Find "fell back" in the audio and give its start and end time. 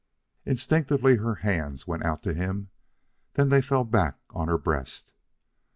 3.61-4.17